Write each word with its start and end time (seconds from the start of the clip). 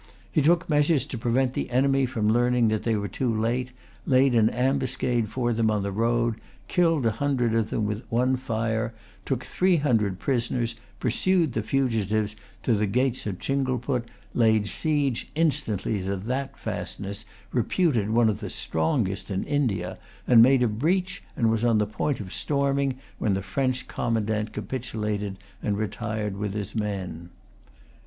He 0.31 0.41
took 0.41 0.67
measures 0.67 1.05
to 1.05 1.17
prevent 1.19 1.53
the 1.53 1.69
enemy 1.69 2.07
from 2.07 2.27
learning 2.27 2.69
that 2.69 2.81
they 2.81 2.95
were 2.95 3.07
too 3.07 3.31
late, 3.31 3.71
laid 4.07 4.33
an 4.33 4.49
ambuscade 4.49 5.29
for 5.29 5.53
them 5.53 5.69
on 5.69 5.83
the 5.83 5.91
road, 5.91 6.37
killed 6.67 7.05
a 7.05 7.11
hundred 7.11 7.53
of 7.53 7.69
them 7.69 7.85
with 7.85 8.01
one 8.11 8.35
fire, 8.35 8.95
took 9.25 9.43
three 9.43 9.75
hundred 9.75 10.17
prisoners, 10.17 10.73
pursued 10.99 11.53
the 11.53 11.61
fugitives 11.61 12.35
to 12.63 12.73
the 12.73 12.87
gates 12.87 13.27
of 13.27 13.37
Chingleput, 13.37 14.05
laid 14.33 14.67
siege 14.67 15.29
instantly 15.35 16.01
to 16.01 16.15
that 16.15 16.57
fastness, 16.57 17.23
reputed 17.51 18.09
one 18.09 18.27
of 18.27 18.39
the 18.39 18.49
strongest 18.49 19.29
in 19.29 19.43
India, 19.43 19.99
made 20.27 20.63
a 20.63 20.67
breach, 20.67 21.21
and 21.37 21.51
was 21.51 21.63
on 21.63 21.77
the 21.77 21.85
point 21.85 22.19
of 22.19 22.33
storming, 22.33 22.95
when 23.19 23.35
the 23.35 23.43
French 23.43 23.87
commandant 23.87 24.51
capitulated 24.51 25.37
and 25.61 25.77
retired 25.77 26.37
with 26.37 26.55
his 26.55 26.73
men. 26.73 27.29